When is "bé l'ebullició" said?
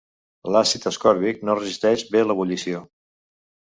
2.17-2.83